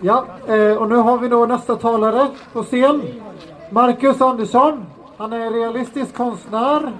[0.00, 3.02] Ja, eh, och nu har vi då nästa talare på scen.
[3.70, 4.86] Marcus Andersson.
[5.16, 6.92] Han är realistisk konstnär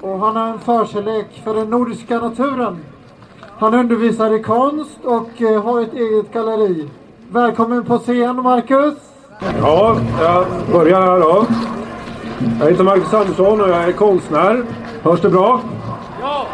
[0.00, 2.84] och han har en förkärlek för den nordiska naturen.
[3.58, 6.90] Han undervisar i konst och eh, har ett eget galleri.
[7.30, 8.94] Välkommen på scen Marcus!
[9.60, 11.46] Ja, jag börjar här då.
[12.60, 14.64] Jag heter Marcus Andersson och jag är konstnär.
[15.02, 15.60] Hörs det bra?
[16.20, 16.46] Ja!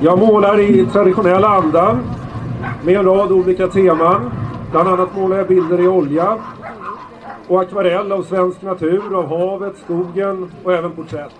[0.00, 1.98] Jag målar i traditionell anda
[2.84, 4.30] med en rad olika teman.
[4.70, 6.38] Bland annat målar jag bilder i olja
[7.48, 11.34] och akvarell av svensk natur, av havet, skogen och även porträtt.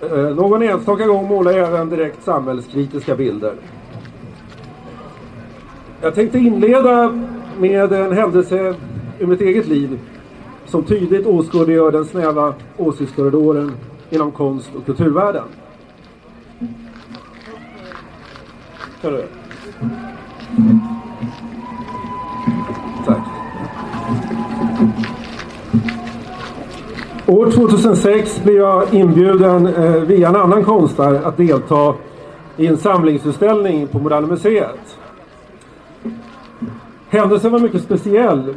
[0.00, 3.54] Eh, någon enstaka gång målar jag även direkt samhällskritiska bilder.
[6.00, 7.12] Jag tänkte inleda
[7.58, 8.74] med en händelse
[9.18, 9.98] ur mitt eget liv
[10.66, 13.72] som tydligt åskådliggör den snäva åsiktskorridoren
[14.10, 15.44] inom konst och kulturvärlden.
[23.04, 23.18] Tack.
[27.26, 31.94] År 2006 blev jag inbjuden eh, via en annan konstnär att delta
[32.56, 34.98] i en samlingsutställning på Moderna Museet.
[37.08, 38.54] Händelsen var mycket speciell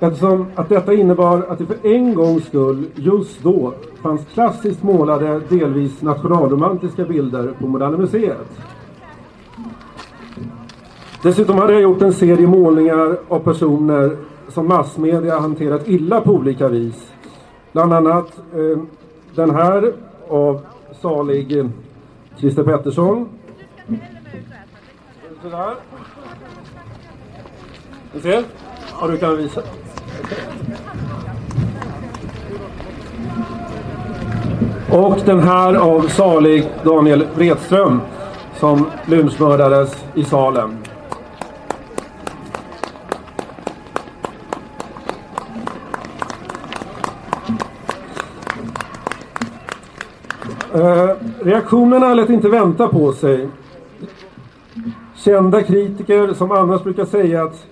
[0.00, 5.40] eftersom att detta innebar att det för en gångs skull just då fanns klassiskt målade,
[5.48, 8.75] delvis nationalromantiska bilder på Moderna Museet.
[11.26, 14.16] Dessutom hade jag gjort en serie målningar av personer
[14.48, 17.12] som massmedia hanterat illa på olika vis.
[17.72, 18.78] Bland annat eh,
[19.34, 19.92] den här
[20.28, 20.60] av
[21.00, 21.66] salig eh,
[22.36, 23.28] Christer Pettersson.
[25.42, 25.74] Sådär.
[28.12, 28.44] Ni ser?
[29.00, 29.62] Ja, du kan visa.
[34.92, 38.00] Och den här av salig Daniel Wretström
[38.54, 40.85] som lynchmördades i Salem.
[50.76, 51.10] Eh,
[51.40, 53.48] reaktionerna lät inte vänta på sig.
[55.14, 57.66] Kända kritiker som annars brukar säga att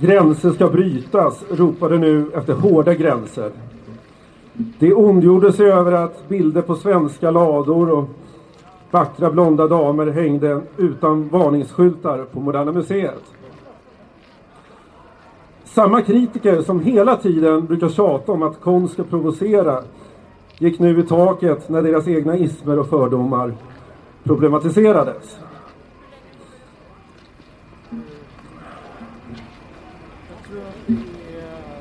[0.00, 3.50] gränser ska brytas ropade nu efter hårda gränser.
[4.52, 8.08] Det ondgjorde sig över att bilder på svenska lador och
[8.90, 13.22] vackra blonda damer hängde utan varningsskyltar på Moderna Museet.
[15.64, 19.82] Samma kritiker som hela tiden brukar tjata om att konst ska provocera
[20.64, 23.54] gick nu i taket när deras egna ismer och fördomar
[24.22, 25.38] problematiserades.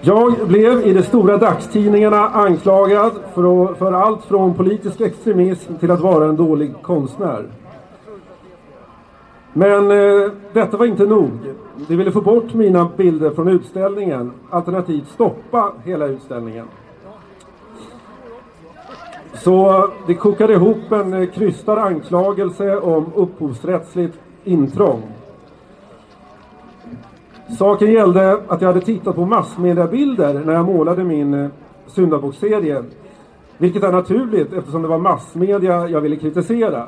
[0.01, 5.99] Jag blev i de stora dagstidningarna anklagad för, för allt från politisk extremism till att
[5.99, 7.45] vara en dålig konstnär.
[9.53, 11.31] Men eh, detta var inte nog.
[11.87, 16.65] De ville få bort mina bilder från utställningen, alternativt stoppa hela utställningen.
[19.43, 25.01] Så det kokade ihop en eh, krystad anklagelse om upphovsrättsligt intrång.
[27.57, 32.83] Saken gällde att jag hade tittat på massmediabilder när jag målade min eh.
[33.57, 36.87] Vilket är naturligt eftersom det var massmedia jag ville kritisera.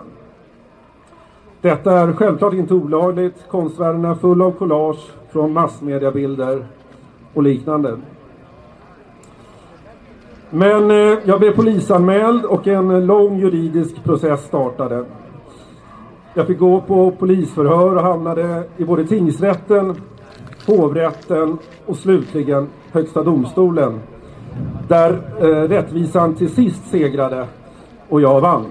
[1.61, 3.45] Detta är självklart inte olagligt.
[3.49, 6.65] Konstvärlden är full av collage från massmediabilder
[7.33, 7.97] och liknande.
[10.49, 15.05] Men eh, jag blev polisanmäld och en lång juridisk process startade.
[16.33, 19.95] Jag fick gå på polisförhör och hamnade i både tingsrätten,
[20.67, 23.99] hovrätten och slutligen Högsta domstolen.
[24.87, 27.47] Där eh, rättvisan till sist segrade
[28.09, 28.65] och jag vann.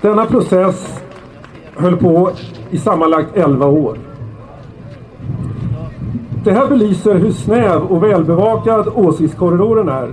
[0.00, 1.02] Denna process
[1.76, 2.30] höll på
[2.70, 4.07] i sammanlagt 11 år.
[6.48, 10.12] Det här belyser hur snäv och välbevakad åsiktskorridoren är.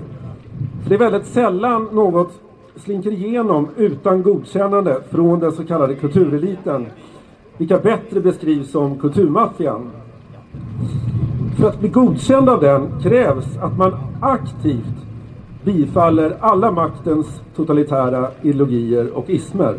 [0.83, 2.31] För det är väldigt sällan något
[2.75, 6.85] slinker igenom utan godkännande från den så kallade kultureliten,
[7.57, 9.91] vilka bättre beskrivs som kulturmaffian.
[11.57, 14.95] För att bli godkänd av den krävs att man aktivt
[15.63, 19.75] bifaller alla maktens totalitära ideologier och ismer.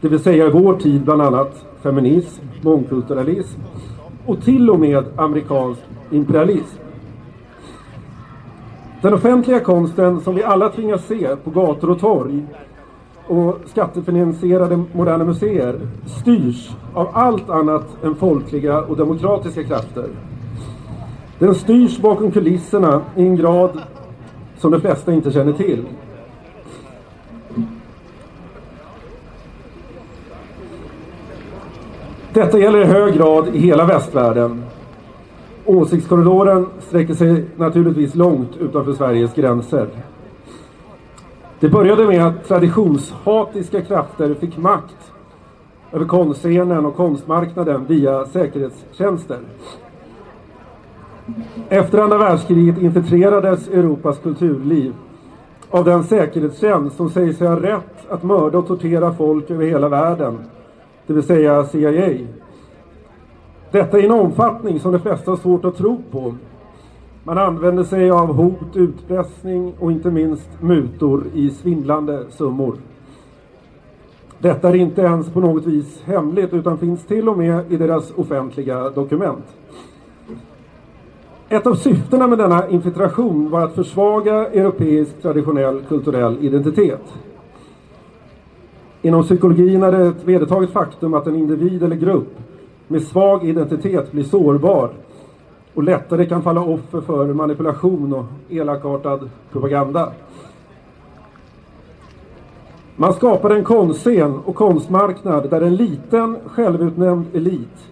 [0.00, 3.60] Det vill säga i vår tid bland annat feminism, mångkulturalism
[4.28, 5.80] och till och med amerikansk
[6.10, 6.78] imperialism.
[9.02, 12.46] Den offentliga konsten som vi alla tvingas se på gator och torg
[13.26, 20.08] och skattefinansierade moderna museer styrs av allt annat än folkliga och demokratiska krafter.
[21.38, 23.80] Den styrs bakom kulisserna i en grad
[24.56, 25.86] som de flesta inte känner till.
[32.38, 34.64] Detta gäller i hög grad i hela västvärlden.
[35.64, 39.88] Åsiktskorridoren sträcker sig naturligtvis långt utanför Sveriges gränser.
[41.60, 45.12] Det började med att traditionshatiska krafter fick makt
[45.92, 49.38] över konstscenen och konstmarknaden via säkerhetstjänster.
[51.68, 54.94] Efter andra världskriget infiltrerades Europas kulturliv
[55.70, 59.88] av den säkerhetstjänst som säger sig ha rätt att mörda och tortera folk över hela
[59.88, 60.38] världen,
[61.08, 62.18] det vill säga CIA.
[63.70, 66.34] Detta i en omfattning som de flesta har svårt att tro på.
[67.24, 72.76] Man använder sig av hot, utpressning och inte minst mutor i svindlande summor.
[74.38, 78.12] Detta är inte ens på något vis hemligt utan finns till och med i deras
[78.16, 79.44] offentliga dokument.
[81.48, 87.14] Ett av syftena med denna infiltration var att försvaga europeisk traditionell kulturell identitet.
[89.08, 92.38] Inom psykologin är det ett vedertaget faktum att en individ eller grupp
[92.88, 94.90] med svag identitet blir sårbar
[95.74, 100.12] och lättare kan falla offer för manipulation och elakartad propaganda.
[102.96, 107.90] Man skapade en konstscen och konstmarknad där en liten självutnämnd elit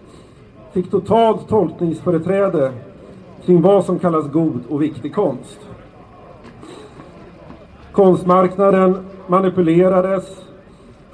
[0.73, 2.71] fick totalt tolkningsföreträde
[3.45, 5.59] kring vad som kallas god och viktig konst.
[7.91, 10.46] Konstmarknaden manipulerades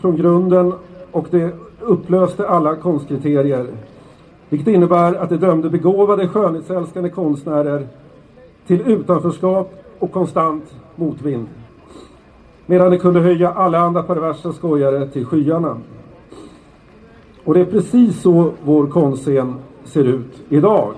[0.04, 0.74] från grunden
[1.12, 3.68] och det upplöste alla konstkriterier.
[4.50, 7.88] Vilket innebär att det dömde begåvade skönhetsälskande konstnärer
[8.68, 10.64] till utanförskap och konstant
[10.96, 11.48] motvind.
[12.66, 15.78] Medan det kunde höja alla andra perversa skojare till skyarna.
[17.44, 20.94] Och det är precis så vår konstscen ser ut idag.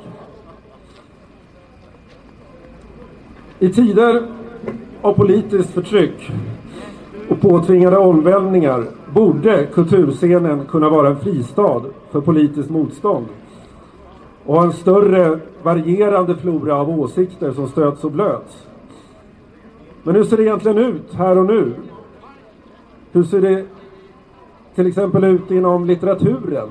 [3.60, 4.28] I tider
[5.02, 6.32] av politiskt förtryck
[7.30, 11.82] och påtvingade omvälvningar borde kulturscenen kunna vara en fristad
[12.12, 13.26] för politiskt motstånd
[14.46, 18.68] och ha en större varierande flora av åsikter som stöts och blöts.
[20.04, 21.74] Men hur ser det egentligen ut här och nu?
[23.12, 23.66] Hur ser det
[24.76, 26.70] till exempel ut inom litteraturen?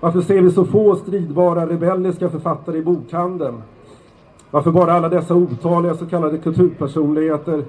[0.00, 3.62] Varför ser vi så få stridbara rebelliska författare i bokhandeln?
[4.50, 7.64] Varför bara alla dessa otaliga så kallade kulturpersonligheter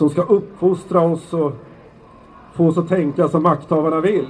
[0.00, 1.52] som ska uppfostra oss och
[2.54, 4.26] få oss att tänka som makthavarna vill?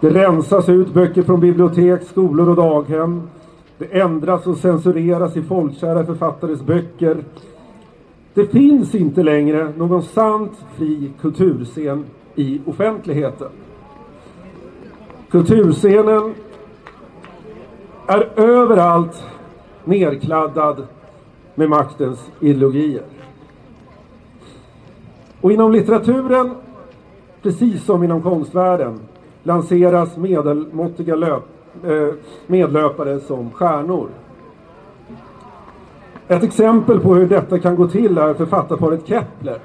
[0.00, 3.22] Det rensas ut böcker från bibliotek, skolor och daghem.
[3.78, 7.24] Det ändras och censureras i folkkära författares böcker.
[8.34, 12.04] Det finns inte längre någon sant fri kulturscen
[12.34, 13.48] i offentligheten.
[15.30, 16.34] Kulturscenen
[18.06, 19.24] är överallt
[19.84, 20.86] nerkladdad
[21.54, 23.02] med maktens ideologier.
[25.42, 26.54] Och inom litteraturen,
[27.42, 29.00] precis som inom konstvärlden,
[29.42, 31.44] lanseras medelmåttiga löp,
[31.84, 32.14] eh,
[32.46, 34.08] medlöpare som stjärnor.
[36.28, 39.58] Ett exempel på hur detta kan gå till är författarparet Kepler.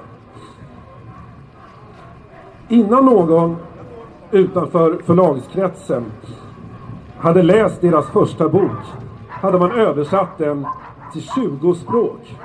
[2.67, 3.55] Innan någon
[4.31, 6.05] utanför förlagskretsen
[7.17, 8.71] hade läst deras första bok
[9.29, 10.65] hade man översatt den
[11.13, 12.37] till 20 språk.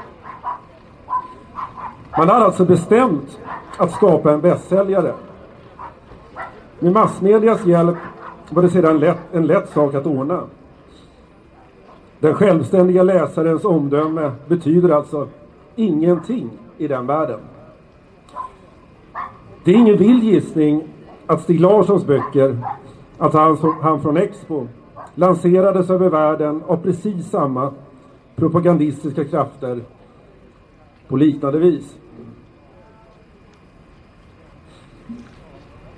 [2.19, 3.38] Man har alltså bestämt
[3.76, 5.14] att skapa en bästsäljare.
[6.78, 7.97] Med massmedias hjälp
[8.50, 10.42] var det sedan lätt, en lätt sak att ordna.
[12.19, 15.28] Den självständiga läsarens omdöme betyder alltså
[15.76, 17.40] ingenting i den världen.
[19.64, 20.88] Det är ingen vild gissning
[21.26, 22.59] att Stig Larssons böcker,
[23.19, 24.66] att han, han från Expo,
[25.14, 27.73] lanserades över världen av precis samma
[28.37, 29.81] propagandistiska krafter
[31.09, 31.97] på liknande vis.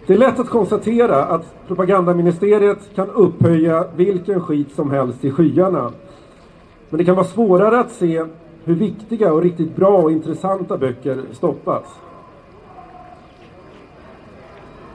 [0.07, 5.91] Det är lätt att konstatera att propagandaministeriet kan upphöja vilken skit som helst till skyarna.
[6.91, 8.25] Men det kan vara svårare att se
[8.65, 11.85] hur viktiga och riktigt bra och intressanta böcker stoppas.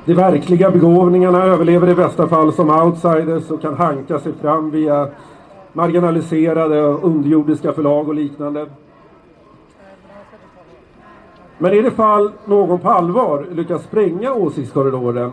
[0.05, 5.07] De verkliga begåvningarna överlever i bästa fall som outsiders och kan hanka sig fram via
[5.73, 8.65] marginaliserade och underjordiska förlag och liknande.
[11.61, 15.31] Men i det fall någon på allvar lyckas spränga åsiktskorridoren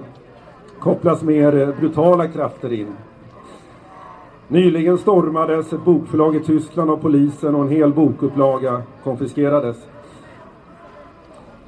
[0.79, 2.89] kopplas mer eh, brutala krafter in.
[4.49, 9.77] Nyligen stormades ett bokförlag i Tyskland av polisen och en hel bokupplaga konfiskerades.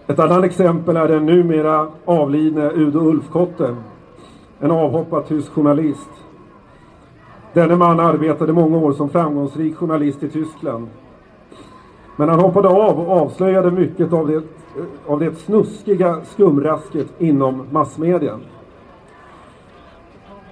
[0.07, 3.77] Ett annat exempel är den numera avlidne Udo Ulfkotte,
[4.61, 6.11] en avhoppad tysk journalist.
[7.53, 10.89] Denne man arbetade många år som framgångsrik journalist i Tyskland.
[12.19, 14.43] Men han hoppade av och avslöjade mycket av det, eh,
[15.07, 18.41] av det snuskiga skumrasket inom massmedien.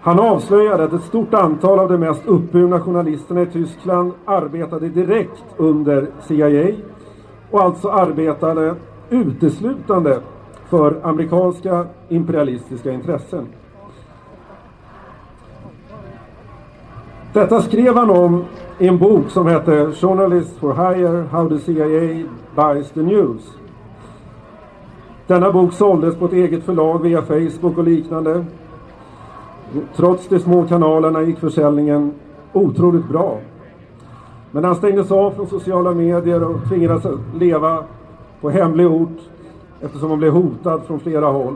[0.01, 5.45] Han avslöjade att ett stort antal av de mest uppburna journalisterna i Tyskland arbetade direkt
[5.57, 6.75] under CIA
[7.51, 8.75] och alltså arbetade
[9.11, 10.21] uteslutande
[10.69, 13.47] för amerikanska imperialistiska intressen.
[17.37, 18.45] Detta skrev han om
[18.79, 22.25] i en bok som hette Journalists for Hire How the CIA
[22.55, 23.59] Buys the News.
[25.27, 28.45] Denna bok såldes på ett eget förlag via Facebook och liknande.
[29.97, 32.13] Trots de små kanalerna gick försäljningen
[32.53, 33.39] otroligt bra.
[34.51, 37.85] Men han stängdes av från sociala medier och tvingades leva
[38.41, 39.19] på hemlig ort
[39.81, 41.55] eftersom han blev hotad från flera håll.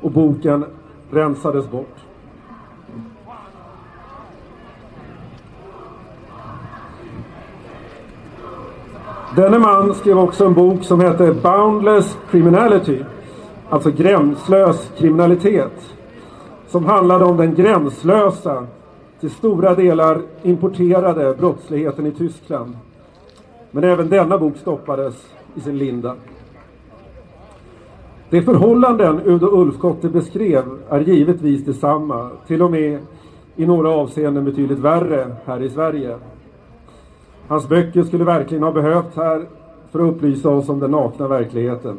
[0.00, 0.64] Och boken
[1.10, 2.11] rensades bort.
[9.36, 12.98] Denne man skrev också en bok som hette Boundless Criminality,
[13.68, 15.94] alltså gränslös kriminalitet,
[16.68, 18.66] som handlade om den gränslösa,
[19.20, 22.76] till stora delar importerade brottsligheten i Tyskland.
[23.70, 25.14] Men även denna bok stoppades
[25.54, 26.14] i sin linda.
[28.30, 32.98] De förhållanden Udo Ulfkotte beskrev är givetvis detsamma, till och med
[33.56, 36.16] i några avseenden betydligt värre här i Sverige.
[37.52, 39.46] Hans böcker skulle verkligen ha behövt här
[39.90, 41.98] för att upplysa oss om den nakna verkligheten.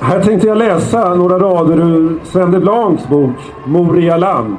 [0.00, 3.36] Här tänkte jag läsa några rader ur Sven de Blancs bok
[3.66, 4.56] Moria land.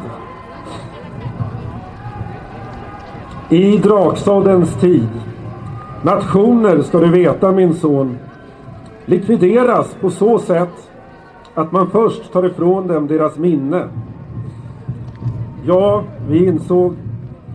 [3.50, 5.10] I draksåddens tid.
[6.02, 8.18] Nationer ska du veta min son
[9.06, 10.90] likvideras på så sätt
[11.54, 13.88] att man först tar ifrån dem deras minne.
[15.66, 16.96] Ja, vi insåg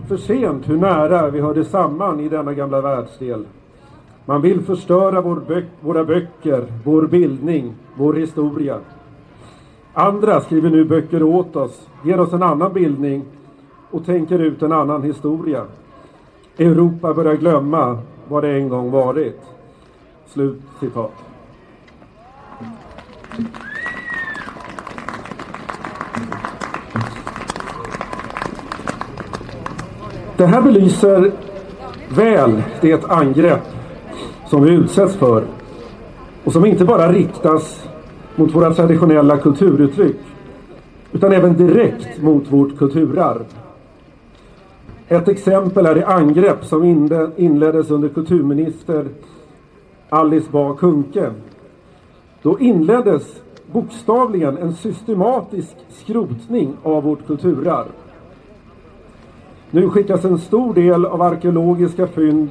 [0.07, 3.45] för sent hur nära vi hörde samman i denna gamla världsdel.
[4.25, 8.79] Man vill förstöra vår bö våra böcker, vår bildning, vår historia.
[9.93, 13.25] Andra skriver nu böcker åt oss, ger oss en annan bildning
[13.91, 15.65] och tänker ut en annan historia.
[16.57, 19.41] Europa börjar glömma vad det en gång varit.
[20.25, 21.28] Slut citat.
[30.39, 31.31] Det här belyser
[32.09, 33.61] väl det angrepp
[34.47, 35.43] som vi utsätts för
[36.43, 37.87] och som inte bara riktas
[38.35, 40.17] mot våra traditionella kulturuttryck
[41.11, 43.45] utan även direkt mot vårt kulturarv.
[45.07, 46.83] Ett exempel är det angrepp som
[47.37, 49.05] inleddes under kulturminister
[50.09, 51.31] Alice Bah Kuhnke
[52.41, 53.41] då inleddes
[53.71, 57.91] bokstavligen en systematisk skrotning av vårt kulturarv.
[59.71, 62.49] Nu skickas en stor del av arkeologiska fynd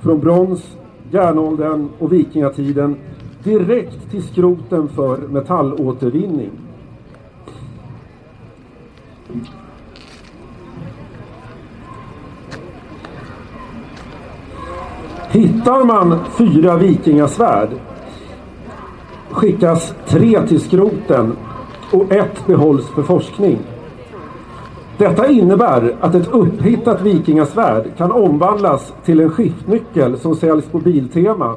[0.00, 0.76] från brons,
[1.10, 2.96] järnåldern och vikingatiden
[3.44, 6.50] direkt till skroten för metallåtervinning.
[15.30, 17.68] Hittar man fyra vikingasvärd
[19.30, 21.36] skickas tre till skroten
[21.92, 23.58] och ett behålls för forskning.
[25.00, 31.56] Detta innebär att ett upphittat vikingasvärd kan omvandlas till en skiftnyckel som säljs på Biltema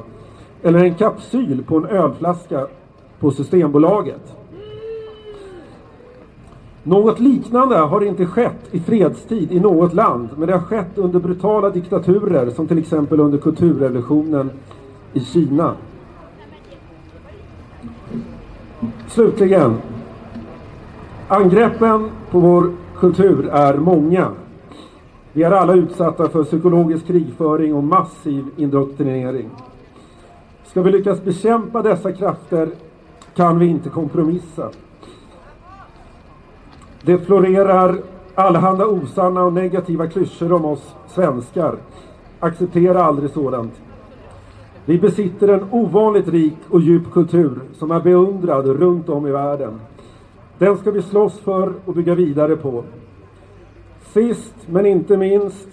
[0.61, 2.67] eller en kapsyl på en ölflaska
[3.19, 4.35] på Systembolaget.
[6.83, 11.19] Något liknande har inte skett i fredstid i något land men det har skett under
[11.19, 14.51] brutala diktaturer som till exempel under kulturrevolutionen
[15.13, 15.73] i Kina.
[19.07, 19.77] Slutligen.
[21.27, 22.71] Angreppen på vår
[23.03, 24.31] kultur är många.
[25.33, 29.49] Vi är alla utsatta för psykologisk krigföring och massiv indoktrinering.
[30.65, 32.69] Ska vi lyckas bekämpa dessa krafter
[33.35, 34.69] kan vi inte kompromissa.
[37.01, 37.97] Det florerar
[38.35, 41.75] allehanda osanna och negativa klyschor om oss svenskar.
[42.39, 43.73] Acceptera aldrig sådant.
[44.85, 49.79] Vi besitter en ovanligt rik och djup kultur som är beundrad runt om i världen.
[50.57, 52.83] Den ska vi slåss för och bygga vidare på.
[54.13, 55.67] Sist men inte minst,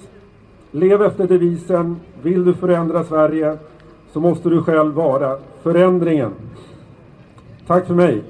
[0.71, 3.59] lev efter devisen Vill du förändra Sverige
[4.13, 6.33] så måste du själv vara förändringen.
[7.67, 8.23] Tack för mig.